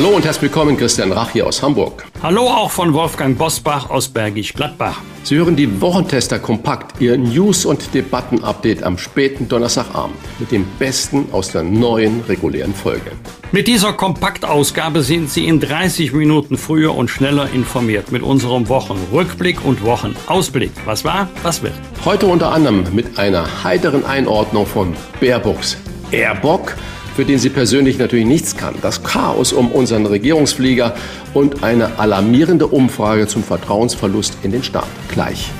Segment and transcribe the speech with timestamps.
[0.00, 2.06] Hallo und herzlich willkommen, Christian Rach hier aus Hamburg.
[2.22, 5.02] Hallo auch von Wolfgang Bosbach aus Bergisch Gladbach.
[5.24, 11.26] Sie hören die Wochentester kompakt, Ihr News- und Debatten-Update am späten Donnerstagabend mit dem Besten
[11.32, 13.12] aus der neuen regulären Folge.
[13.52, 19.62] Mit dieser Kompaktausgabe sind Sie in 30 Minuten früher und schneller informiert mit unserem Wochenrückblick
[19.66, 20.72] und Wochenausblick.
[20.86, 21.74] Was war, was wird.
[22.06, 25.76] Heute unter anderem mit einer heiteren Einordnung von Baerbocks
[26.10, 26.74] Airbock
[27.16, 28.74] für den sie persönlich natürlich nichts kann.
[28.82, 30.94] Das Chaos um unseren Regierungsflieger
[31.34, 34.88] und eine alarmierende Umfrage zum Vertrauensverlust in den Staat.
[35.12, 35.50] Gleich.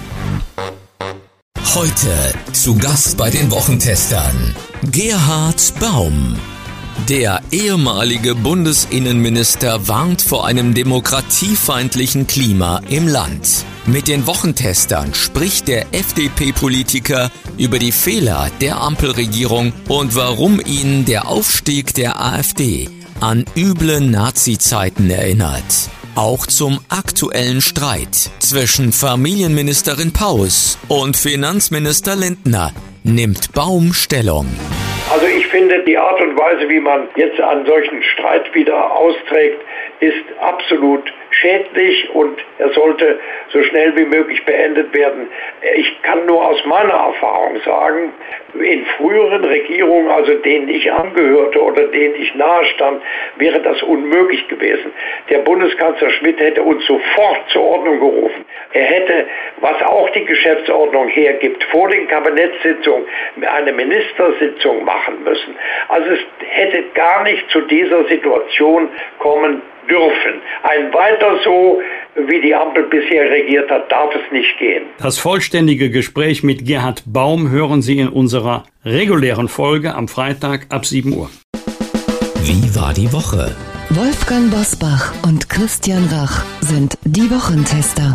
[1.75, 2.09] Heute
[2.53, 4.55] zu Gast bei den Wochentestern
[4.91, 6.37] Gerhard Baum.
[7.09, 13.65] Der ehemalige Bundesinnenminister warnt vor einem demokratiefeindlichen Klima im Land.
[13.93, 21.27] Mit den Wochentestern spricht der FDP-Politiker über die Fehler der Ampelregierung und warum ihn der
[21.27, 22.89] Aufstieg der AfD
[23.21, 25.91] an üble Nazi-Zeiten erinnert.
[26.15, 34.47] Auch zum aktuellen Streit zwischen Familienministerin Paus und Finanzminister Lindner nimmt Baum Stellung.
[35.11, 39.59] Also ich finde, die Art und Weise, wie man jetzt einen solchen Streit wieder austrägt,
[39.99, 45.29] ist absolut schädlich und er sollte so schnell wie möglich beendet werden.
[45.77, 48.13] Ich kann nur aus meiner Erfahrung sagen,
[48.55, 53.03] in früheren Regierungen, also denen ich angehörte oder denen ich nahestand,
[53.37, 54.93] wäre das unmöglich gewesen.
[55.29, 58.45] Der Bundeskanzler Schmidt hätte uns sofort zur Ordnung gerufen.
[58.73, 59.27] Er hätte,
[59.61, 63.05] was auch die Geschäftsordnung hergibt, vor den Kabinettssitzungen
[63.47, 65.57] eine Ministersitzung machen müssen.
[65.89, 68.89] Also es hätte gar nicht zu dieser Situation
[69.19, 70.41] kommen dürfen.
[70.63, 71.81] Ein weiter so,
[72.17, 74.85] wie die Ampel bisher regiert hat, darf es nicht gehen.
[74.99, 80.87] Das vollständige Gespräch mit Gerhard Baum hören Sie in unserer regulären Folge am Freitag ab
[80.87, 81.31] 7 Uhr.
[82.43, 83.55] Wie war die Woche?
[83.91, 88.15] Wolfgang Bosbach und Christian Rach sind die Wochentester.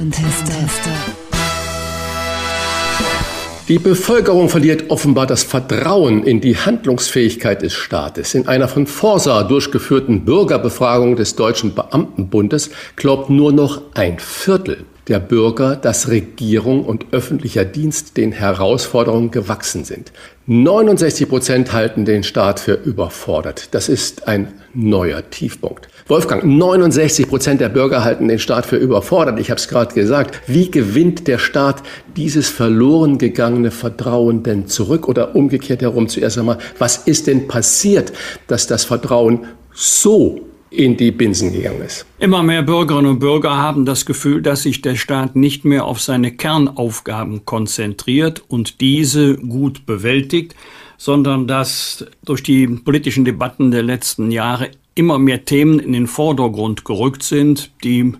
[3.67, 8.35] Die Bevölkerung verliert offenbar das Vertrauen in die Handlungsfähigkeit des Staates.
[8.35, 15.19] In einer von Forsa durchgeführten Bürgerbefragung des Deutschen Beamtenbundes glaubt nur noch ein Viertel der
[15.19, 20.11] Bürger, dass Regierung und öffentlicher Dienst den Herausforderungen gewachsen sind.
[20.45, 23.69] 69 Prozent halten den Staat für überfordert.
[23.73, 25.87] Das ist ein neuer Tiefpunkt.
[26.07, 29.39] Wolfgang, 69 Prozent der Bürger halten den Staat für überfordert.
[29.39, 30.39] Ich habe es gerade gesagt.
[30.45, 31.81] Wie gewinnt der Staat
[32.15, 35.07] dieses verloren gegangene Vertrauen denn zurück?
[35.07, 38.13] Oder umgekehrt herum zuerst einmal, was ist denn passiert,
[38.45, 42.05] dass das Vertrauen so in die Binsen gegangen ist.
[42.19, 46.01] Immer mehr Bürgerinnen und Bürger haben das Gefühl, dass sich der Staat nicht mehr auf
[46.01, 50.53] seine Kernaufgaben konzentriert und diese gut bewältigt,
[50.97, 56.85] sondern dass durch die politischen Debatten der letzten Jahre immer mehr Themen in den Vordergrund
[56.85, 58.13] gerückt sind, die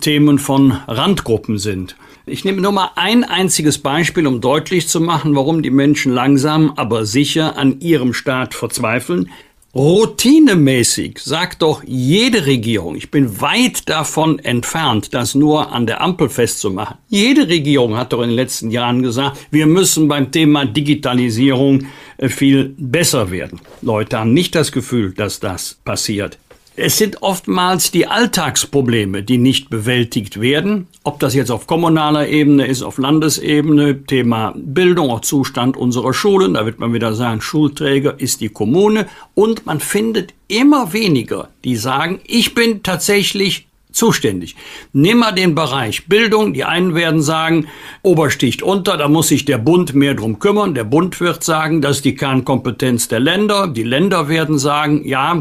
[0.00, 1.96] Themen von Randgruppen sind.
[2.26, 6.72] Ich nehme nur mal ein einziges Beispiel, um deutlich zu machen, warum die Menschen langsam,
[6.76, 9.30] aber sicher an ihrem Staat verzweifeln.
[9.74, 16.28] Routinemäßig sagt doch jede Regierung, ich bin weit davon entfernt, das nur an der Ampel
[16.28, 16.98] festzumachen.
[17.08, 21.86] Jede Regierung hat doch in den letzten Jahren gesagt, wir müssen beim Thema Digitalisierung
[22.18, 23.60] äh, viel besser werden.
[23.82, 26.38] Leute haben nicht das Gefühl, dass das passiert.
[26.76, 30.88] Es sind oftmals die Alltagsprobleme, die nicht bewältigt werden.
[31.04, 36.54] Ob das jetzt auf kommunaler Ebene ist, auf Landesebene, Thema Bildung, auch Zustand unserer Schulen,
[36.54, 39.06] da wird man wieder sagen, Schulträger ist die Kommune.
[39.34, 44.56] Und man findet immer weniger, die sagen, ich bin tatsächlich zuständig.
[44.92, 46.54] Nimm mal den Bereich Bildung.
[46.54, 47.68] Die einen werden sagen,
[48.02, 50.74] Obersticht unter, da muss sich der Bund mehr drum kümmern.
[50.74, 53.68] Der Bund wird sagen, das ist die Kernkompetenz der Länder.
[53.68, 55.40] Die Länder werden sagen, ja,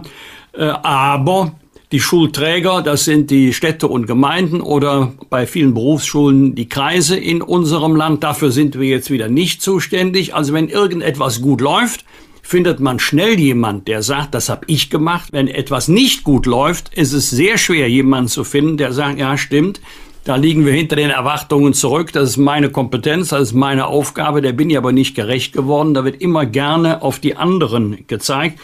[0.58, 1.54] aber
[1.92, 7.44] die Schulträger, das sind die Städte und Gemeinden oder bei vielen Berufsschulen die Kreise in
[7.44, 8.24] unserem Land.
[8.24, 10.34] Dafür sind wir jetzt wieder nicht zuständig.
[10.34, 12.04] Also wenn irgendetwas gut läuft,
[12.42, 15.30] findet man schnell jemand, der sagt, das habe ich gemacht.
[15.32, 19.38] Wenn etwas nicht gut läuft, ist es sehr schwer, jemanden zu finden, der sagt, ja,
[19.38, 19.80] stimmt,
[20.24, 22.12] da liegen wir hinter den Erwartungen zurück.
[22.14, 24.42] Das ist meine Kompetenz, das ist meine Aufgabe.
[24.42, 25.94] Der bin ich aber nicht gerecht geworden.
[25.94, 28.60] Da wird immer gerne auf die anderen gezeigt.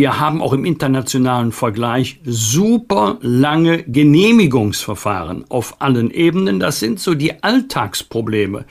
[0.00, 6.58] Wir haben auch im internationalen Vergleich super lange Genehmigungsverfahren auf allen Ebenen.
[6.58, 8.64] Das sind so die Alltagsprobleme.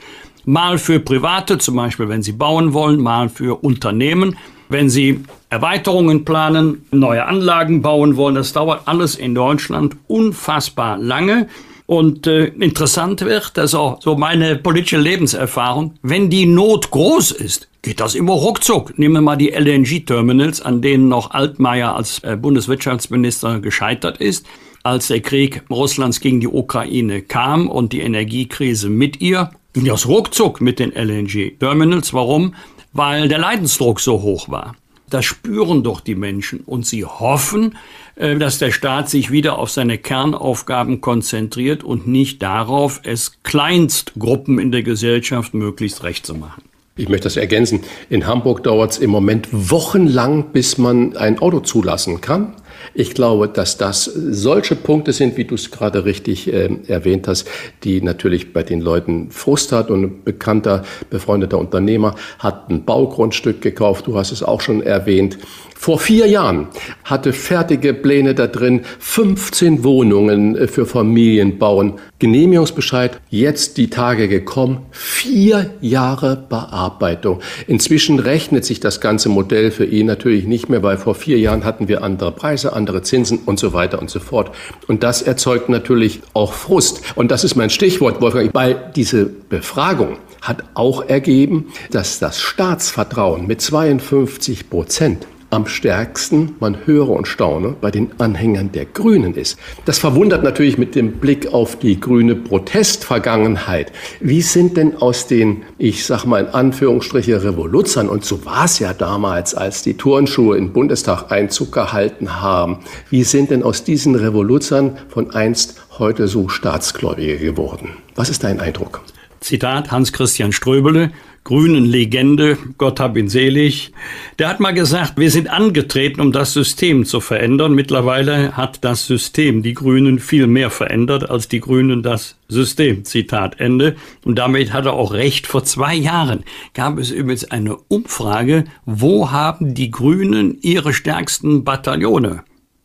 [0.44, 4.38] Mal für Private, zum Beispiel wenn sie bauen wollen, mal für Unternehmen,
[4.70, 8.34] wenn sie Erweiterungen planen, neue Anlagen bauen wollen.
[8.34, 11.46] Das dauert alles in Deutschland unfassbar lange.
[11.90, 17.68] Und äh, interessant wird, dass auch so meine politische Lebenserfahrung, wenn die Not groß ist,
[17.82, 18.96] geht das immer ruckzuck.
[18.96, 24.46] Nehmen wir mal die LNG-Terminals, an denen noch Altmaier als äh, Bundeswirtschaftsminister gescheitert ist.
[24.84, 30.06] Als der Krieg Russlands gegen die Ukraine kam und die Energiekrise mit ihr, ging das
[30.06, 32.14] ruckzuck mit den LNG-Terminals.
[32.14, 32.54] Warum?
[32.92, 34.76] Weil der Leidensdruck so hoch war.
[35.10, 37.76] Das spüren doch die Menschen und sie hoffen,
[38.14, 44.58] äh, dass der Staat sich wieder auf seine Kernaufgaben konzentriert und nicht darauf, es Kleinstgruppen
[44.58, 46.62] in der Gesellschaft möglichst recht zu machen.
[46.96, 47.80] Ich möchte das ergänzen.
[48.08, 52.54] In Hamburg dauert es im Moment wochenlang, bis man ein Auto zulassen kann.
[52.94, 57.48] Ich glaube, dass das solche Punkte sind, wie du es gerade richtig äh, erwähnt hast,
[57.84, 59.90] die natürlich bei den Leuten Frust hat.
[59.90, 64.06] Und ein bekannter, befreundeter Unternehmer hat ein Baugrundstück gekauft.
[64.06, 65.38] Du hast es auch schon erwähnt.
[65.82, 66.68] Vor vier Jahren
[67.04, 71.94] hatte fertige Pläne da drin, 15 Wohnungen äh, für Familien bauen.
[72.18, 77.40] Genehmigungsbescheid, jetzt die Tage gekommen, vier Jahre Bearbeitung.
[77.66, 81.64] Inzwischen rechnet sich das ganze Modell für ihn natürlich nicht mehr, weil vor vier Jahren
[81.64, 84.50] hatten wir andere Preise, andere Zinsen und so weiter und so fort.
[84.86, 87.00] Und das erzeugt natürlich auch Frust.
[87.14, 93.46] Und das ist mein Stichwort, Wolfgang, weil diese Befragung hat auch ergeben, dass das Staatsvertrauen
[93.46, 99.58] mit 52 Prozent am stärksten, man höre und staune, bei den Anhängern der Grünen ist.
[99.84, 103.92] Das verwundert natürlich mit dem Blick auf die grüne Protestvergangenheit.
[104.20, 108.78] Wie sind denn aus den, ich sag mal in Anführungsstriche, Revoluzern, und so war es
[108.78, 112.78] ja damals, als die Turnschuhe im Bundestag Einzug gehalten haben,
[113.10, 117.90] wie sind denn aus diesen Revoluzern von einst heute so Staatsgläubige geworden?
[118.14, 119.00] Was ist dein Eindruck?
[119.40, 121.12] Zitat Hans Christian Ströbele,
[121.44, 123.92] grünen Legende, Gott hab ihn selig.
[124.38, 127.74] Der hat mal gesagt, wir sind angetreten, um das System zu verändern.
[127.74, 133.04] Mittlerweile hat das System die Grünen viel mehr verändert als die Grünen das System.
[133.04, 133.96] Zitat Ende.
[134.24, 135.46] Und damit hat er auch recht.
[135.46, 136.44] Vor zwei Jahren
[136.74, 142.44] gab es übrigens eine Umfrage, wo haben die Grünen ihre stärksten Bataillone?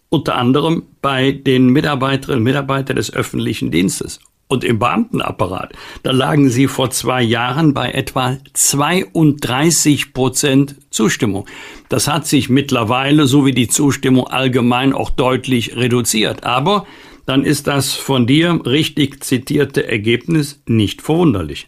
[0.10, 6.50] Unter anderem bei den Mitarbeiterinnen und Mitarbeitern des öffentlichen Dienstes und im Beamtenapparat, da lagen
[6.50, 11.46] sie vor zwei Jahren bei etwa 32 Prozent Zustimmung.
[11.90, 16.44] Das hat sich mittlerweile, so wie die Zustimmung allgemein, auch deutlich reduziert.
[16.44, 16.86] Aber
[17.26, 21.68] dann ist das von dir richtig zitierte Ergebnis nicht verwunderlich.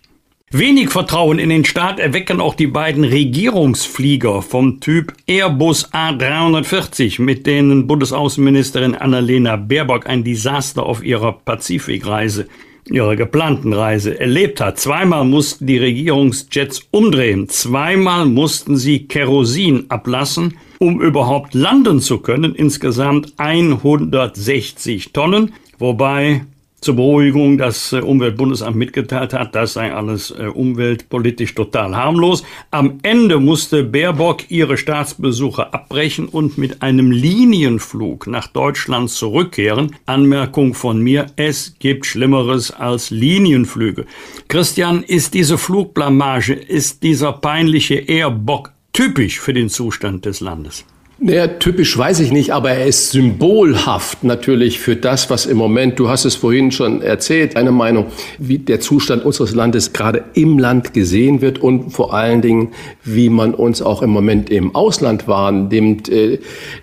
[0.50, 7.46] Wenig Vertrauen in den Staat erwecken auch die beiden Regierungsflieger vom Typ Airbus A340, mit
[7.46, 12.48] denen Bundesaußenministerin Annalena Baerbock ein Desaster auf ihrer Pazifikreise
[12.90, 14.80] ihrer geplanten Reise erlebt hat.
[14.80, 22.56] Zweimal mussten die Regierungsjets umdrehen, zweimal mussten sie Kerosin ablassen, um überhaupt landen zu können,
[22.56, 26.42] insgesamt 160 Tonnen, wobei
[26.80, 32.44] zur Beruhigung das äh, Umweltbundesamt mitgeteilt hat, das sei alles äh, umweltpolitisch total harmlos.
[32.72, 39.96] Am Ende musste Baerbock ihre Staatsbesuche abbrechen und mit einem Linienflug nach Deutschland zurückkehren.
[40.06, 44.06] Anmerkung von mir, es gibt Schlimmeres als Linienflüge.
[44.48, 50.86] Christian, ist diese Flugblamage, ist dieser peinliche Airbock typisch für den Zustand des Landes?
[51.20, 55.98] Naja, typisch weiß ich nicht, aber er ist symbolhaft natürlich für das, was im Moment,
[55.98, 58.06] du hast es vorhin schon erzählt, eine Meinung,
[58.38, 62.70] wie der Zustand unseres Landes gerade im Land gesehen wird und vor allen Dingen,
[63.04, 66.08] wie man uns auch im Moment im Ausland wahrnimmt.
[66.08, 66.38] Äh,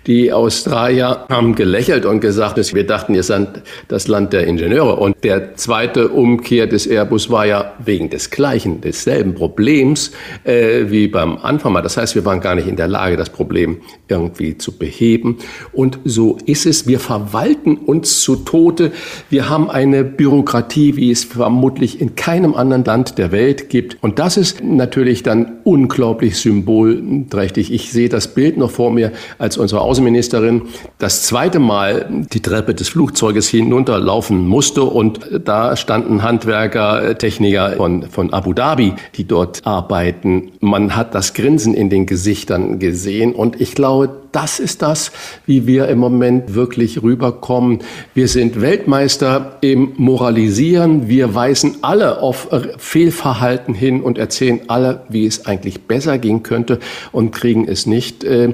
[0.05, 4.97] die Australier haben gelächelt und gesagt, wir dachten, ihr seid das Land der Ingenieure.
[4.97, 10.11] Und der zweite Umkehr des Airbus war ja wegen des gleichen, desselben Problems
[10.43, 11.81] äh, wie beim Anfang mal.
[11.81, 13.77] Das heißt, wir waren gar nicht in der Lage, das Problem
[14.09, 15.37] irgendwie irgendwie zu beheben.
[15.71, 16.87] Und so ist es.
[16.87, 18.91] Wir verwalten uns zu Tode.
[19.29, 23.97] Wir haben eine Bürokratie, wie es vermutlich in keinem anderen Land der Welt gibt.
[24.01, 27.71] Und das ist natürlich dann unglaublich symbolträchtig.
[27.71, 30.63] Ich sehe das Bild noch vor mir, als unsere Außenministerin
[30.97, 34.83] das zweite Mal die Treppe des Flugzeuges hinunterlaufen musste.
[34.83, 40.51] Und da standen Handwerker, Techniker von, von Abu Dhabi, die dort arbeiten.
[40.59, 43.33] Man hat das Grinsen in den Gesichtern gesehen.
[43.33, 45.11] Und ich glaube, das ist das,
[45.45, 47.79] wie wir im Moment wirklich rüberkommen.
[48.13, 51.07] Wir sind Weltmeister im Moralisieren.
[51.07, 56.79] Wir weisen alle auf Fehlverhalten hin und erzählen alle, wie es eigentlich besser gehen könnte
[57.11, 58.53] und kriegen es nicht äh,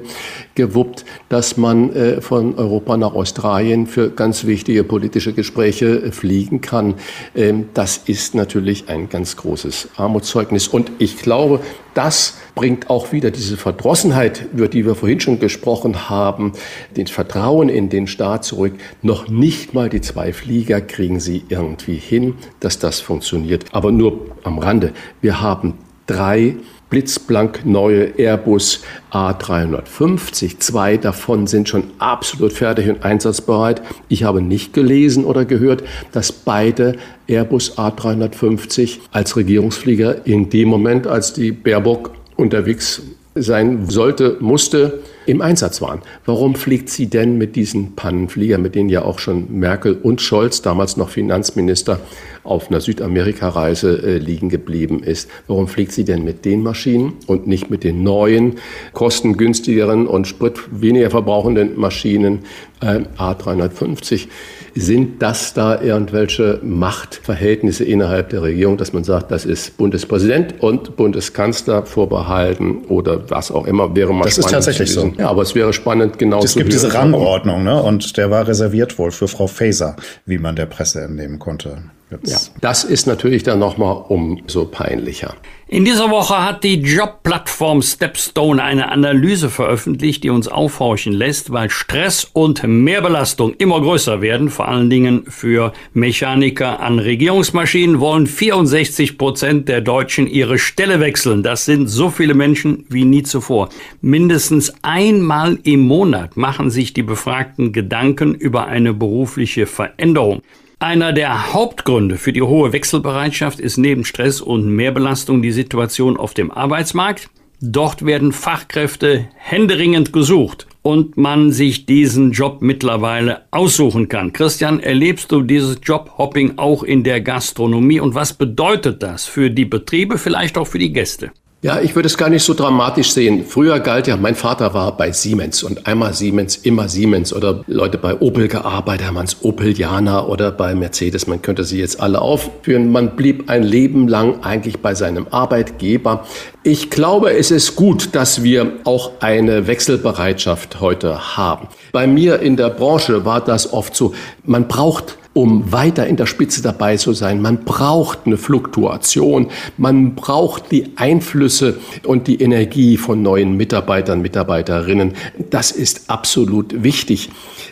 [0.55, 6.61] gewuppt, dass man äh, von Europa nach Australien für ganz wichtige politische Gespräche äh, fliegen
[6.61, 6.95] kann.
[7.35, 10.67] Ähm, das ist natürlich ein ganz großes Armutszeugnis.
[10.67, 11.61] Und ich glaube,
[11.93, 16.53] das bringt auch wieder diese Verdrossenheit, über die wir vorhin schon gesprochen haben,
[16.95, 18.73] den Vertrauen in den Staat zurück.
[19.01, 23.65] Noch nicht mal die zwei Flieger kriegen sie irgendwie hin, dass das funktioniert.
[23.71, 24.93] Aber nur am Rande.
[25.21, 25.75] Wir haben
[26.07, 26.55] drei
[26.91, 30.59] blitzblank neue Airbus A350.
[30.59, 33.81] Zwei davon sind schon absolut fertig und einsatzbereit.
[34.09, 41.07] Ich habe nicht gelesen oder gehört, dass beide Airbus A350 als Regierungsflieger in dem Moment,
[41.07, 43.01] als die Baerbock unterwegs
[43.33, 44.99] sein sollte, musste,
[45.31, 46.01] im Einsatz waren.
[46.25, 50.61] Warum fliegt sie denn mit diesen Pannenflieger, mit denen ja auch schon Merkel und Scholz,
[50.61, 51.99] damals noch Finanzminister,
[52.43, 55.29] auf einer Südamerika-Reise äh, liegen geblieben ist?
[55.47, 58.55] Warum fliegt sie denn mit den Maschinen und nicht mit den neuen,
[58.93, 62.39] kostengünstigeren und Sprit weniger verbrauchenden Maschinen
[62.81, 64.27] äh, A350?
[64.73, 70.95] Sind das da irgendwelche Machtverhältnisse innerhalb der Regierung, dass man sagt, das ist Bundespräsident und
[70.95, 75.11] Bundeskanzler vorbehalten oder was auch immer, wäre mal Das ist tatsächlich so.
[75.21, 77.79] Ja, aber es wäre spannend, genau Es gibt diese Rangordnung, ne?
[77.81, 81.83] Und der war reserviert wohl für Frau Faeser, wie man der Presse entnehmen konnte.
[82.25, 85.35] Ja, das ist natürlich dann nochmal umso peinlicher.
[85.73, 91.69] In dieser Woche hat die Jobplattform Stepstone eine Analyse veröffentlicht, die uns aufhorchen lässt, weil
[91.69, 99.17] Stress und Mehrbelastung immer größer werden, vor allen Dingen für Mechaniker an Regierungsmaschinen, wollen 64
[99.17, 101.41] Prozent der Deutschen ihre Stelle wechseln.
[101.41, 103.69] Das sind so viele Menschen wie nie zuvor.
[104.01, 110.41] Mindestens einmal im Monat machen sich die Befragten Gedanken über eine berufliche Veränderung.
[110.81, 116.33] Einer der Hauptgründe für die hohe Wechselbereitschaft ist neben Stress und Mehrbelastung die Situation auf
[116.33, 117.29] dem Arbeitsmarkt.
[117.61, 124.33] Dort werden Fachkräfte händeringend gesucht und man sich diesen Job mittlerweile aussuchen kann.
[124.33, 129.65] Christian, erlebst du dieses Jobhopping auch in der Gastronomie und was bedeutet das für die
[129.65, 131.31] Betriebe, vielleicht auch für die Gäste?
[131.63, 133.45] Ja, ich würde es gar nicht so dramatisch sehen.
[133.45, 137.99] Früher galt ja, mein Vater war bei Siemens und einmal Siemens, immer Siemens oder Leute
[137.99, 142.91] bei Opel gearbeitet, haben es Opelianer oder bei Mercedes, man könnte sie jetzt alle aufführen.
[142.91, 146.25] Man blieb ein Leben lang eigentlich bei seinem Arbeitgeber.
[146.63, 151.67] Ich glaube, es ist gut, dass wir auch eine Wechselbereitschaft heute haben.
[151.91, 154.15] Bei mir in der Branche war das oft so,
[154.45, 157.41] man braucht um weiter in der Spitze dabei zu sein.
[157.41, 159.47] Man braucht eine Fluktuation,
[159.77, 165.13] man braucht die Einflüsse und die Energie von neuen Mitarbeitern, Mitarbeiterinnen.
[165.49, 167.29] Das ist absolut wichtig.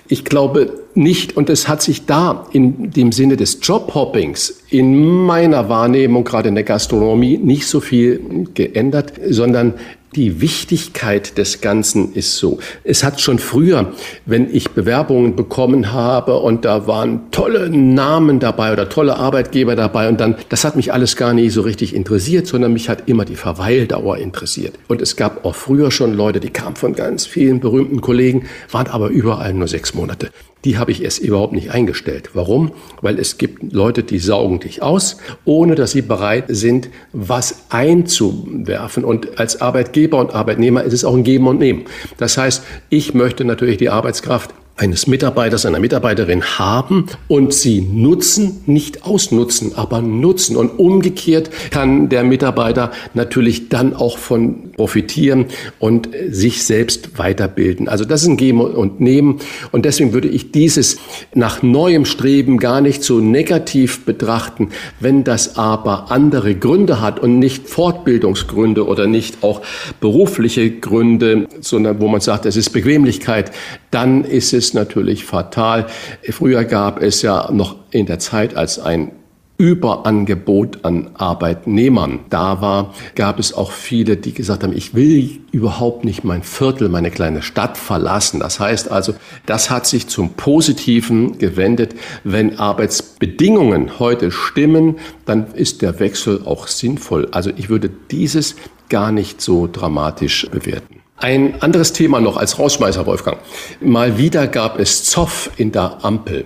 [0.07, 5.69] Ich glaube nicht, und es hat sich da in dem Sinne des Jobhoppings in meiner
[5.69, 9.75] Wahrnehmung, gerade in der Gastronomie, nicht so viel geändert, sondern
[10.15, 12.59] die Wichtigkeit des Ganzen ist so.
[12.83, 13.93] Es hat schon früher,
[14.25, 20.09] wenn ich Bewerbungen bekommen habe und da waren tolle Namen dabei oder tolle Arbeitgeber dabei
[20.09, 23.25] und dann, das hat mich alles gar nicht so richtig interessiert, sondern mich hat immer
[23.25, 24.75] die Verweildauer interessiert.
[24.87, 28.87] Und es gab auch früher schon Leute, die kamen von ganz vielen berühmten Kollegen, waren
[28.87, 30.31] aber überall nur sechs Monate
[30.65, 32.31] die habe ich erst überhaupt nicht eingestellt.
[32.33, 32.71] Warum?
[33.01, 39.05] Weil es gibt Leute, die saugen dich aus, ohne dass sie bereit sind, was einzuwerfen.
[39.05, 41.85] Und als Arbeitgeber und Arbeitnehmer ist es auch ein Geben und Nehmen.
[42.17, 48.61] Das heißt, ich möchte natürlich die Arbeitskraft eines Mitarbeiters, einer Mitarbeiterin haben und sie nutzen,
[48.65, 50.55] nicht ausnutzen, aber nutzen.
[50.55, 55.47] Und umgekehrt kann der Mitarbeiter natürlich dann auch von profitieren
[55.79, 57.89] und sich selbst weiterbilden.
[57.89, 59.39] Also das ist ein Geben und Nehmen.
[59.73, 60.97] Und deswegen würde ich dieses
[61.33, 64.69] nach neuem Streben gar nicht so negativ betrachten.
[65.01, 69.61] Wenn das aber andere Gründe hat und nicht Fortbildungsgründe oder nicht auch
[69.99, 73.51] berufliche Gründe, sondern wo man sagt, es ist Bequemlichkeit,
[73.91, 75.87] dann ist es natürlich fatal.
[76.29, 79.11] Früher gab es ja noch in der Zeit, als ein
[79.59, 86.05] Überangebot an Arbeitnehmern da war, gab es auch viele, die gesagt haben, ich will überhaupt
[86.05, 88.39] nicht mein Viertel, meine kleine Stadt verlassen.
[88.39, 91.93] Das heißt also, das hat sich zum Positiven gewendet.
[92.23, 94.95] Wenn Arbeitsbedingungen heute stimmen,
[95.25, 97.27] dann ist der Wechsel auch sinnvoll.
[97.31, 98.55] Also ich würde dieses
[98.87, 100.98] gar nicht so dramatisch bewerten.
[101.21, 103.39] Ein anderes Thema noch als Rausschmeißer, Wolfgang.
[103.81, 106.45] Mal wieder gab es Zoff in der Ampel.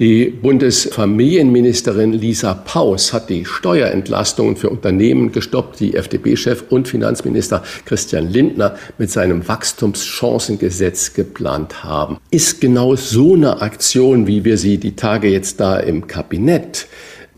[0.00, 8.28] Die Bundesfamilienministerin Lisa Paus hat die Steuerentlastungen für Unternehmen gestoppt, die FDP-Chef und Finanzminister Christian
[8.28, 12.18] Lindner mit seinem Wachstumschancengesetz geplant haben.
[12.32, 16.88] Ist genau so eine Aktion, wie wir sie die Tage jetzt da im Kabinett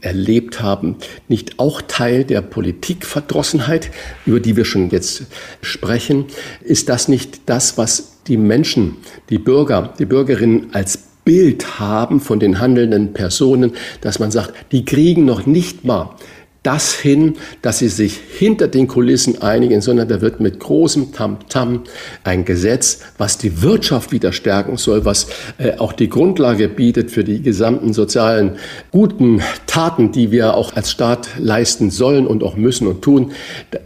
[0.02, 0.96] erlebt haben,
[1.28, 3.90] nicht auch Teil der Politikverdrossenheit,
[4.26, 5.24] über die wir schon jetzt
[5.62, 6.26] sprechen?
[6.60, 8.96] Ist das nicht das, was die Menschen,
[9.30, 14.84] die Bürger, die Bürgerinnen als Bild haben von den handelnden Personen, dass man sagt, die
[14.84, 16.16] kriegen noch nicht mal
[16.62, 21.48] das hin, dass sie sich hinter den Kulissen einigen, sondern da wird mit großem Tamtam
[21.48, 21.80] -Tam
[22.22, 25.26] ein Gesetz, was die Wirtschaft wieder stärken soll, was
[25.58, 28.56] äh, auch die Grundlage bietet für die gesamten sozialen
[28.92, 33.32] guten Taten, die wir auch als Staat leisten sollen und auch müssen und tun.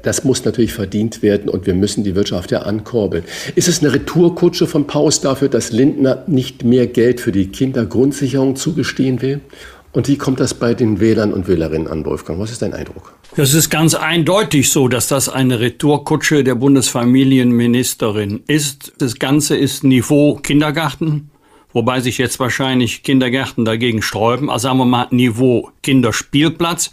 [0.02, 3.24] Das muss natürlich verdient werden und wir müssen die Wirtschaft ja ankurbeln.
[3.54, 8.56] Ist es eine Retourkutsche von Paus dafür, dass Lindner nicht mehr Geld für die Kindergrundsicherung
[8.56, 9.40] zugestehen will?
[9.96, 12.38] Und wie kommt das bei den Wählern und Wählerinnen an, Wolfgang?
[12.38, 13.14] Was ist dein Eindruck?
[13.34, 18.92] Es ist ganz eindeutig so, dass das eine Retourkutsche der Bundesfamilienministerin ist.
[18.98, 21.30] Das Ganze ist Niveau Kindergarten,
[21.72, 24.50] wobei sich jetzt wahrscheinlich Kindergärten dagegen sträuben.
[24.50, 26.90] Also sagen wir mal Niveau Kinderspielplatz.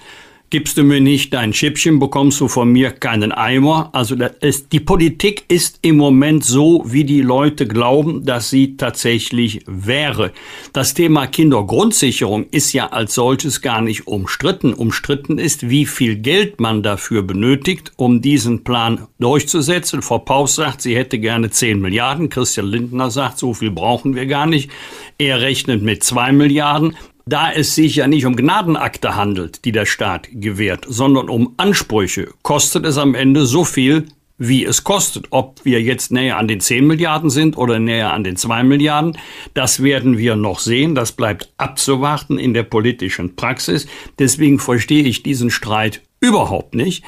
[0.54, 3.90] Gibst du mir nicht dein Schippchen, bekommst du von mir keinen Eimer.
[3.92, 9.62] Also ist, die Politik ist im Moment so, wie die Leute glauben, dass sie tatsächlich
[9.66, 10.32] wäre.
[10.72, 14.76] Das Thema Kindergrundsicherung ist ja als solches gar nicht umstritten.
[14.76, 20.04] Umstritten ist, wie viel Geld man dafür benötigt, um diesen Plan durchzusetzen.
[20.04, 22.30] Frau Paus sagt, sie hätte gerne 10 Milliarden.
[22.30, 24.70] Christian Lindner sagt, so viel brauchen wir gar nicht.
[25.18, 26.96] Er rechnet mit 2 Milliarden.
[27.26, 32.30] Da es sich ja nicht um Gnadenakte handelt, die der Staat gewährt, sondern um Ansprüche,
[32.42, 35.28] kostet es am Ende so viel, wie es kostet.
[35.30, 39.18] Ob wir jetzt näher an den 10 Milliarden sind oder näher an den 2 Milliarden,
[39.54, 40.96] das werden wir noch sehen.
[40.96, 43.88] Das bleibt abzuwarten in der politischen Praxis.
[44.20, 47.06] Deswegen verstehe ich diesen Streit überhaupt nicht.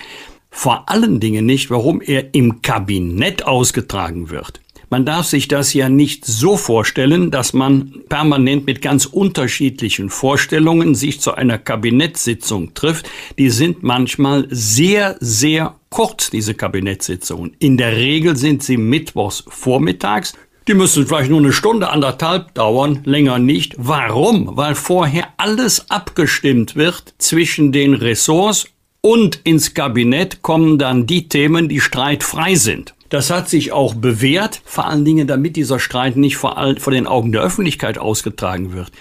[0.49, 4.61] Vor allen Dingen nicht, warum er im Kabinett ausgetragen wird.
[4.89, 10.95] Man darf sich das ja nicht so vorstellen, dass man permanent mit ganz unterschiedlichen Vorstellungen
[10.95, 13.09] sich zu einer Kabinettssitzung trifft.
[13.37, 17.55] Die sind manchmal sehr, sehr kurz, diese Kabinettssitzungen.
[17.59, 20.33] In der Regel sind sie mittwochs vormittags.
[20.67, 23.75] Die müssen vielleicht nur eine Stunde, anderthalb dauern, länger nicht.
[23.77, 24.57] Warum?
[24.57, 28.65] Weil vorher alles abgestimmt wird zwischen den Ressorts
[29.01, 32.95] und ins Kabinett kommen dann die Themen, die streitfrei sind.
[33.15, 36.91] Das hat sich auch bewährt, vor allen Dingen, damit dieser Streit nicht vor, all, vor
[36.91, 38.91] den Augen der Öffentlichkeit ausgetragen wird.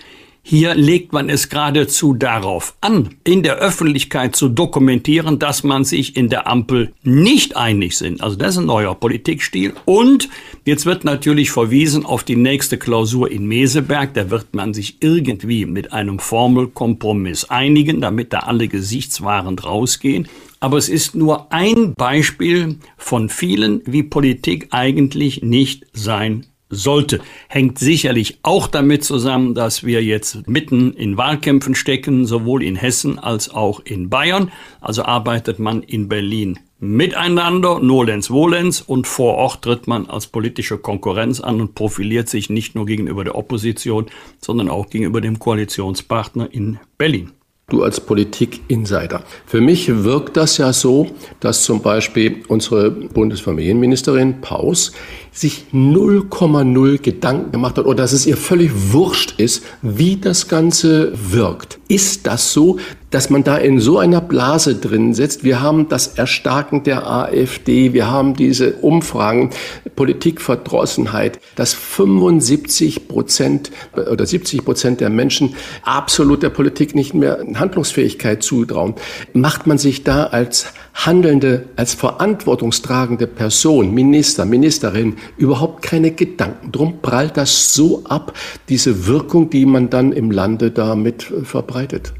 [0.47, 6.19] Hier legt man es geradezu darauf an, in der Öffentlichkeit zu dokumentieren, dass man sich
[6.19, 8.23] in der Ampel nicht einig sind.
[8.23, 9.73] Also das ist ein neuer Politikstil.
[9.87, 10.29] Und
[10.67, 14.13] jetzt wird natürlich verwiesen auf die nächste Klausur in Meseberg.
[14.13, 20.29] Da wird man sich irgendwie mit einem Formelkompromiss einigen, damit da alle gesichtswahrend rausgehen.
[20.61, 27.21] Aber es ist nur ein Beispiel von vielen, wie Politik eigentlich nicht sein sollte.
[27.49, 33.19] Hängt sicherlich auch damit zusammen, dass wir jetzt mitten in Wahlkämpfen stecken, sowohl in Hessen
[33.19, 34.53] als auch in Bayern.
[34.81, 40.77] Also arbeitet man in Berlin miteinander, nolens volens, und vor Ort tritt man als politische
[40.79, 44.07] Konkurrenz an und profiliert sich nicht nur gegenüber der Opposition,
[44.39, 47.33] sondern auch gegenüber dem Koalitionspartner in Berlin.
[47.71, 49.23] Du als Politik-Insider.
[49.47, 51.07] Für mich wirkt das ja so,
[51.41, 54.93] dass zum Beispiel unsere Bundesfamilienministerin Paus
[55.33, 61.13] sich 0,0 Gedanken gemacht hat oder dass es ihr völlig wurscht ist, wie das Ganze
[61.15, 61.79] wirkt.
[61.89, 62.79] Ist das so,
[63.15, 65.45] dass man da in so einer Blase drin sitzt?
[65.45, 69.51] Wir haben das Erstarken der AfD, wir haben diese Umfragen,
[69.95, 78.43] Politikverdrossenheit, dass 75 Prozent oder 70 Prozent der Menschen absolut der Politik nicht mehr Handlungsfähigkeit
[78.43, 78.95] zutrauen.
[79.33, 87.01] Macht man sich da als handelnde, als verantwortungstragende Person, Minister, Ministerin, überhaupt keine Gedanken drum,
[87.01, 88.33] prallt das so ab,
[88.69, 92.13] diese Wirkung, die man dann im Lande damit verbreitet.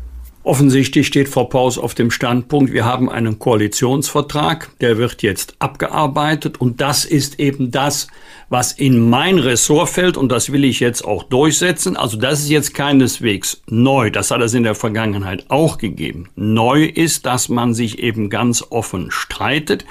[0.45, 6.61] Offensichtlich steht Frau Paus auf dem Standpunkt, wir haben einen Koalitionsvertrag, der wird jetzt abgearbeitet
[6.61, 8.09] und das ist eben das,
[8.51, 11.97] was in mein Ressort fällt und das will ich jetzt auch durchsetzen.
[11.97, 16.29] Also das ist jetzt keineswegs neu, das hat es in der Vergangenheit auch gegeben.
[16.37, 19.87] Neu ist, dass man sich eben ganz offen streitet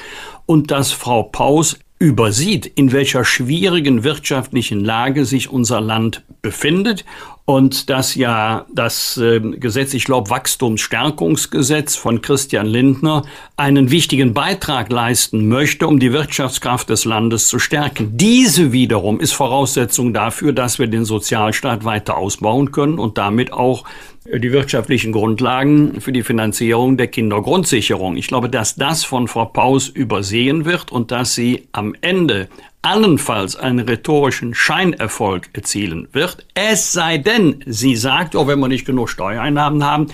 [0.46, 7.06] und dass Frau Paus übersieht, in welcher schwierigen wirtschaftlichen Lage sich unser Land befindet
[7.46, 13.24] und dass ja das äh, Gesetz, ich glaube Wachstumsstärkungsgesetz von Christian Lindner,
[13.58, 18.18] einen wichtigen Beitrag leisten möchte, um die Wirtschaftskraft des Landes zu stärken.
[18.18, 23.84] Diese wiederum ist Voraussetzung dafür, dass wir den Sozialstaat weiter ausbauen können und damit auch
[24.26, 28.16] die wirtschaftlichen Grundlagen für die Finanzierung der Kindergrundsicherung.
[28.16, 32.48] Ich glaube, dass das von Frau Paus übersehen wird und dass sie am Ende
[32.82, 36.46] allenfalls einen rhetorischen Scheinerfolg erzielen wird.
[36.54, 40.08] Es sei denn, sie sagt, oh, wenn wir nicht genug Steuereinnahmen haben,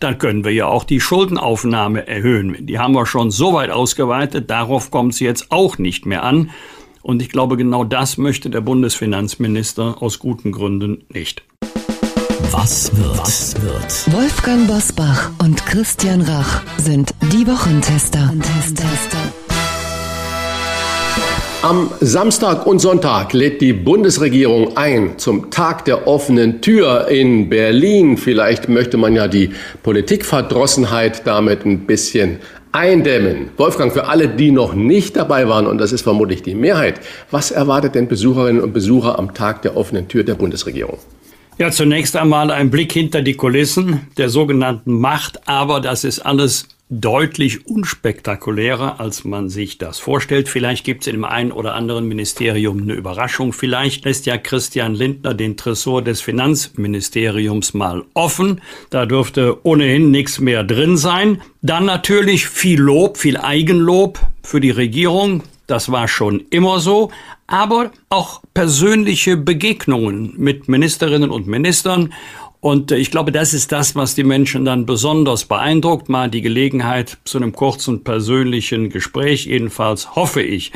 [0.00, 2.66] dann können wir ja auch die Schuldenaufnahme erhöhen.
[2.66, 6.50] Die haben wir schon so weit ausgeweitet, darauf kommt es jetzt auch nicht mehr an.
[7.02, 11.44] Und ich glaube, genau das möchte der Bundesfinanzminister aus guten Gründen nicht.
[12.50, 13.18] Was wird?
[13.18, 14.14] Was wird?
[14.14, 18.28] Wolfgang Bosbach und Christian Rach sind die Wochentester.
[18.28, 18.86] Wochentester.
[21.62, 28.18] Am Samstag und Sonntag lädt die Bundesregierung ein zum Tag der offenen Tür in Berlin.
[28.18, 29.50] Vielleicht möchte man ja die
[29.82, 32.40] Politikverdrossenheit damit ein bisschen
[32.72, 33.48] eindämmen.
[33.56, 37.50] Wolfgang, für alle, die noch nicht dabei waren, und das ist vermutlich die Mehrheit, was
[37.50, 40.98] erwartet denn Besucherinnen und Besucher am Tag der offenen Tür der Bundesregierung?
[41.58, 46.68] Ja, zunächst einmal ein Blick hinter die Kulissen der sogenannten Macht, aber das ist alles
[46.90, 50.50] deutlich unspektakulärer, als man sich das vorstellt.
[50.50, 53.54] Vielleicht gibt es in dem einen oder anderen Ministerium eine Überraschung.
[53.54, 58.60] Vielleicht lässt ja Christian Lindner den Tresor des Finanzministeriums mal offen.
[58.90, 61.40] Da dürfte ohnehin nichts mehr drin sein.
[61.62, 65.42] Dann natürlich viel Lob, viel Eigenlob für die Regierung.
[65.66, 67.10] Das war schon immer so.
[67.46, 72.12] Aber auch persönliche Begegnungen mit Ministerinnen und Ministern
[72.66, 76.08] und äh, ich glaube, das ist das, was die Menschen dann besonders beeindruckt.
[76.08, 79.46] Mal die Gelegenheit zu einem kurzen persönlichen Gespräch.
[79.46, 80.72] Jedenfalls hoffe ich,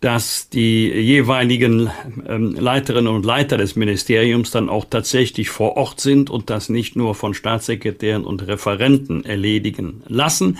[0.00, 1.90] dass die jeweiligen
[2.26, 6.96] ähm, Leiterinnen und Leiter des Ministeriums dann auch tatsächlich vor Ort sind und das nicht
[6.96, 10.56] nur von Staatssekretären und Referenten erledigen lassen.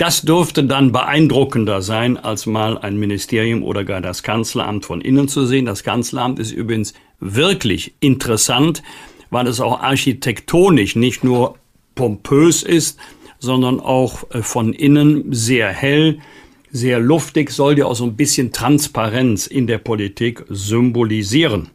[0.00, 5.28] Das dürfte dann beeindruckender sein, als mal ein Ministerium oder gar das Kanzleramt von innen
[5.28, 5.66] zu sehen.
[5.66, 8.82] Das Kanzleramt ist übrigens wirklich interessant,
[9.28, 11.56] weil es auch architektonisch nicht nur
[11.96, 12.98] pompös ist,
[13.40, 16.20] sondern auch äh, von innen sehr hell,
[16.70, 21.68] sehr luftig, soll ja auch so ein bisschen Transparenz in der Politik symbolisieren.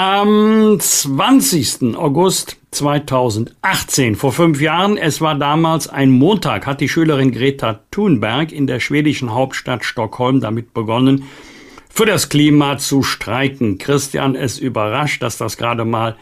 [0.00, 1.96] Am 20.
[1.96, 8.52] August 2018, vor fünf Jahren, es war damals ein Montag, hat die Schülerin Greta Thunberg
[8.52, 11.24] in der schwedischen Hauptstadt Stockholm damit begonnen,
[11.90, 13.78] für das Klima zu streiken.
[13.78, 16.14] Christian, es überrascht, dass das gerade mal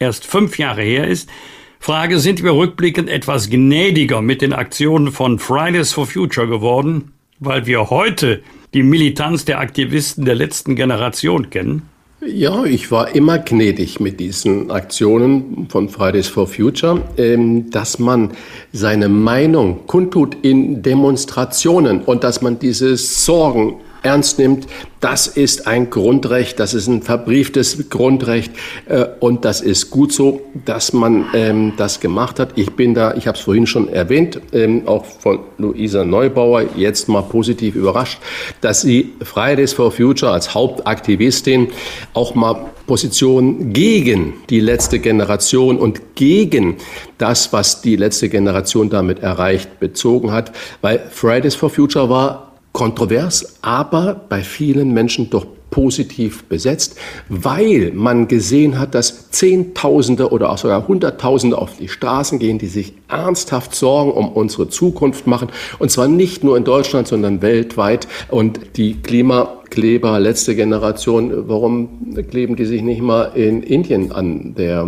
[0.00, 1.30] erst fünf Jahre her ist.
[1.78, 7.66] Frage, sind wir rückblickend etwas gnädiger mit den Aktionen von Fridays for Future geworden, weil
[7.66, 8.42] wir heute
[8.74, 11.93] die Militanz der Aktivisten der letzten Generation kennen?
[12.26, 18.30] Ja, ich war immer gnädig mit diesen Aktionen von Fridays for Future, ähm, dass man
[18.72, 24.66] seine Meinung kundtut in Demonstrationen und dass man diese Sorgen ernst nimmt.
[25.00, 28.52] Das ist ein Grundrecht, das ist ein verbrieftes Grundrecht
[28.86, 32.52] äh, und das ist gut so, dass man ähm, das gemacht hat.
[32.56, 37.08] Ich bin da, ich habe es vorhin schon erwähnt, ähm, auch von Luisa Neubauer jetzt
[37.08, 38.18] mal positiv überrascht,
[38.60, 41.68] dass sie Fridays for Future als Hauptaktivistin
[42.14, 46.76] auch mal Position gegen die letzte Generation und gegen
[47.18, 53.60] das, was die letzte Generation damit erreicht, bezogen hat, weil Fridays for Future war kontrovers,
[53.62, 56.96] aber bei vielen Menschen doch positiv besetzt,
[57.28, 62.66] weil man gesehen hat, dass Zehntausende oder auch sogar Hunderttausende auf die Straßen gehen, die
[62.66, 65.48] sich ernsthaft Sorgen um unsere Zukunft machen.
[65.78, 68.06] Und zwar nicht nur in Deutschland, sondern weltweit.
[68.28, 74.86] Und die Klimakleber, letzte Generation, warum kleben die sich nicht mal in Indien an der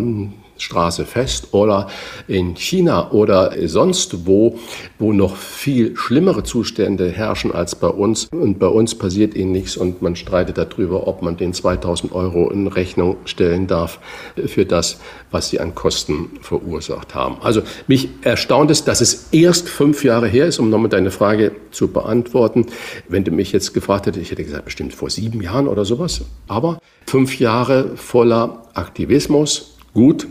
[0.59, 1.89] Straße fest oder
[2.29, 4.59] in China oder sonst wo,
[4.99, 8.29] wo noch viel schlimmere Zustände herrschen als bei uns.
[8.33, 12.51] Und bei uns passiert ihnen nichts und man streitet darüber, ob man den 2000 Euro
[12.51, 13.99] in Rechnung stellen darf
[14.47, 14.99] für das,
[15.31, 17.37] was sie an Kosten verursacht haben.
[17.43, 21.53] Also mich erstaunt es, dass es erst fünf Jahre her ist, um nochmal deine Frage
[21.71, 22.67] zu beantworten.
[23.09, 26.23] Wenn du mich jetzt gefragt hättest, ich hätte gesagt, bestimmt vor sieben Jahren oder sowas.
[26.49, 30.29] Aber fünf Jahre voller Aktivismus, gut,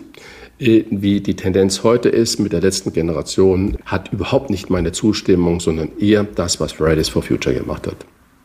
[0.60, 5.60] äh, wie die Tendenz heute ist mit der letzten Generation, hat überhaupt nicht meine Zustimmung,
[5.60, 7.98] sondern eher das, was Fridays for Future gemacht hat.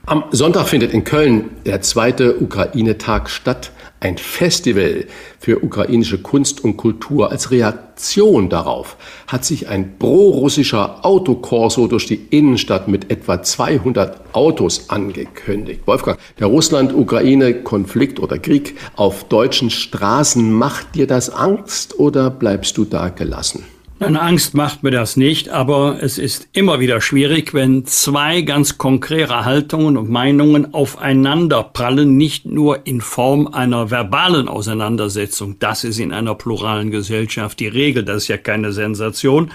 [0.06, 3.70] Am Sonntag findet in Köln der zweite Ukraine-Tag statt.
[4.02, 5.04] Ein Festival
[5.38, 7.30] für ukrainische Kunst und Kultur.
[7.30, 14.88] Als Reaktion darauf hat sich ein pro-russischer Autokorso durch die Innenstadt mit etwa 200 Autos
[14.88, 15.82] angekündigt.
[15.84, 22.86] Wolfgang, der Russland-Ukraine-Konflikt oder Krieg auf deutschen Straßen, macht dir das Angst oder bleibst du
[22.86, 23.66] da gelassen?
[24.00, 28.78] Eine Angst macht mir das nicht, aber es ist immer wieder schwierig, wenn zwei ganz
[28.78, 35.58] konkrete Haltungen und Meinungen aufeinander prallen, nicht nur in Form einer verbalen Auseinandersetzung.
[35.58, 39.50] Das ist in einer pluralen Gesellschaft die Regel, das ist ja keine Sensation,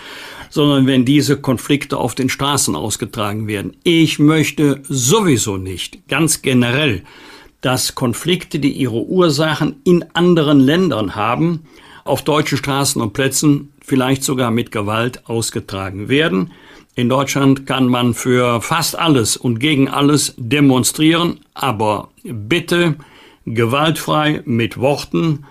[0.52, 3.76] sondern wenn diese Konflikte auf den Straßen ausgetragen werden.
[3.84, 7.02] Ich möchte sowieso nicht, ganz generell,
[7.62, 11.62] dass Konflikte, die ihre Ursachen in anderen Ländern haben,
[12.04, 16.52] auf deutschen Straßen und Plätzen vielleicht sogar mit Gewalt ausgetragen werden.
[16.96, 22.96] In Deutschland kann man für fast alles und gegen alles demonstrieren, aber bitte
[23.46, 25.46] gewaltfrei mit Worten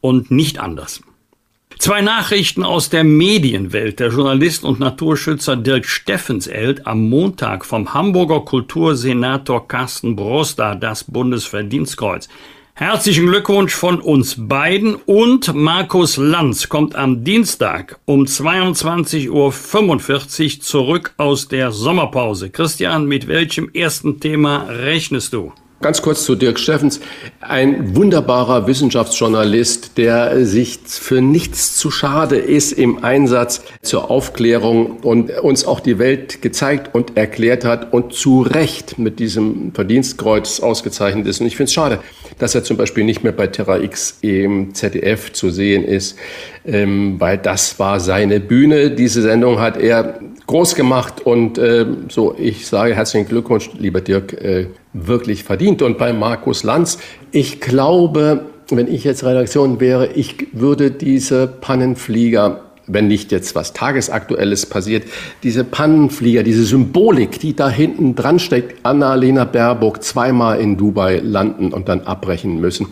[0.00, 1.00] und nicht anders.
[1.78, 4.00] Zwei Nachrichten aus der Medienwelt.
[4.00, 11.04] Der Journalist und Naturschützer Dirk Steffens erhält am Montag vom Hamburger Kultursenator Carsten Broster das
[11.04, 12.28] Bundesverdienstkreuz.
[12.80, 21.12] Herzlichen Glückwunsch von uns beiden und Markus Lanz kommt am Dienstag um 22.45 Uhr zurück
[21.18, 22.48] aus der Sommerpause.
[22.48, 25.52] Christian, mit welchem ersten Thema rechnest du?
[25.82, 27.00] Ganz kurz zu Dirk Steffens.
[27.40, 35.30] Ein wunderbarer Wissenschaftsjournalist, der sich für nichts zu schade ist im Einsatz zur Aufklärung und
[35.38, 41.26] uns auch die Welt gezeigt und erklärt hat und zu Recht mit diesem Verdienstkreuz ausgezeichnet
[41.26, 41.40] ist.
[41.40, 42.00] Und ich finde es schade,
[42.38, 46.18] dass er zum Beispiel nicht mehr bei Terra X im ZDF zu sehen ist,
[46.66, 48.90] ähm, weil das war seine Bühne.
[48.90, 54.32] Diese Sendung hat er groß gemacht und äh, so, ich sage herzlichen Glückwunsch, lieber Dirk,
[54.32, 55.80] äh, wirklich verdient.
[55.80, 56.98] Und bei Markus Lanz,
[57.30, 63.72] ich glaube, wenn ich jetzt Redaktion wäre, ich würde diese Pannenflieger wenn nicht jetzt was
[63.72, 65.04] Tagesaktuelles passiert,
[65.44, 71.72] diese Pannenflieger, diese Symbolik, die da hinten dran steckt, Annalena Baerbock zweimal in Dubai landen
[71.72, 72.88] und dann abbrechen müssen.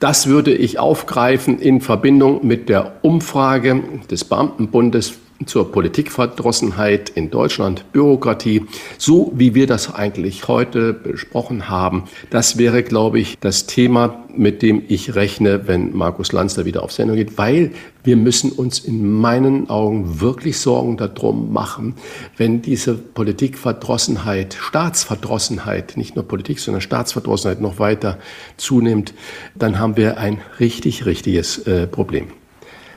[0.00, 5.14] Das würde ich aufgreifen in Verbindung mit der Umfrage des Beamtenbundes
[5.46, 8.66] zur Politikverdrossenheit in Deutschland, Bürokratie,
[8.98, 12.04] so wie wir das eigentlich heute besprochen haben.
[12.30, 16.82] Das wäre, glaube ich, das Thema, mit dem ich rechne, wenn Markus Lanz da wieder
[16.82, 17.72] auf Sendung geht, weil
[18.02, 21.94] wir müssen uns in meinen Augen wirklich Sorgen darum machen,
[22.36, 28.18] wenn diese Politikverdrossenheit, Staatsverdrossenheit, nicht nur Politik, sondern Staatsverdrossenheit noch weiter
[28.56, 29.14] zunimmt,
[29.54, 32.28] dann haben wir ein richtig, richtiges äh, Problem.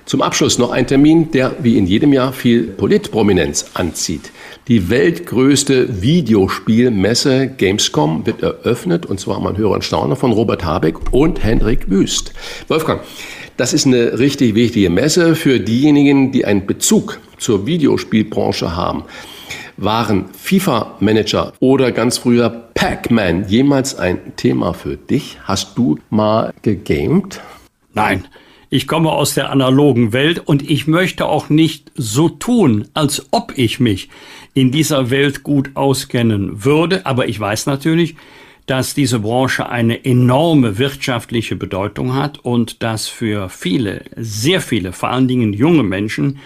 [0.06, 4.32] Zum Abschluss noch ein Termin, der wie in jedem Jahr viel Politprominenz anzieht.
[4.68, 11.14] Die weltgrößte Videospielmesse Gamescom wird eröffnet und zwar man höre und staune von Robert Habeck
[11.14, 12.34] und Hendrik Wüst.
[12.68, 13.02] Wolfgang,
[13.58, 19.04] das ist eine richtig wichtige Messe für diejenigen, die einen Bezug zur Videospielbranche haben.
[19.78, 25.38] Waren FIFA-Manager oder ganz früher Pac-Man jemals ein Thema für dich?
[25.44, 27.40] Hast du mal gegamed?
[27.94, 28.26] Nein.
[28.74, 33.52] Ich komme aus der analogen Welt und ich möchte auch nicht so tun, als ob
[33.58, 34.08] ich mich
[34.54, 37.06] in dieser Welt gut auskennen würde.
[37.06, 38.16] Aber ich weiß natürlich,
[38.68, 45.10] dass diese Branche eine enorme wirtschaftliche Bedeutung hat und dass für viele, sehr viele, vor
[45.10, 46.40] allen Dingen junge Menschen,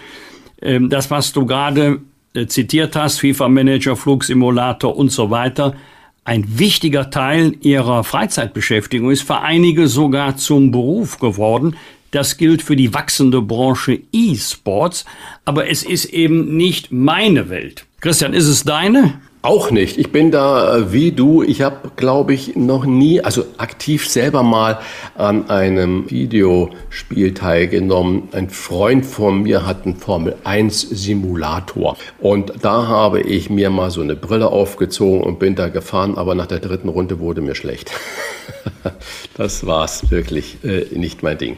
[0.64, 2.00] ähm, das, was du gerade
[2.34, 5.76] äh, zitiert hast, FIFA-Manager, Flugsimulator und so weiter,
[6.24, 11.76] ein wichtiger Teil ihrer Freizeitbeschäftigung ist, für einige sogar zum Beruf geworden.
[12.16, 15.04] Das gilt für die wachsende Branche E-Sports,
[15.44, 17.88] aber es ist eben nicht meine Welt.
[18.00, 19.20] Christian, ist es deine?
[19.42, 19.98] Auch nicht.
[19.98, 21.44] Ich bin da äh, wie du.
[21.44, 24.80] Ich habe, glaube ich, noch nie, also aktiv selber mal
[25.16, 28.30] an einem Videospiel teilgenommen.
[28.32, 31.98] Ein Freund von mir hat einen Formel 1 Simulator.
[32.22, 36.34] Und da habe ich mir mal so eine Brille aufgezogen und bin da gefahren, aber
[36.34, 37.92] nach der dritten Runde wurde mir schlecht.
[39.36, 41.58] das war's wirklich äh, nicht mein Ding.